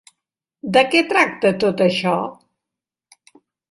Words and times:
De 0.77 0.83
què 0.95 1.03
tracta 1.13 1.53
tot 1.67 1.87
això? 1.89 2.19